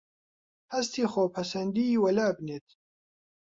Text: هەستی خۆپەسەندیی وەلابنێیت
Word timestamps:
هەستی 0.73 1.09
خۆپەسەندیی 1.13 2.01
وەلابنێیت 2.03 2.67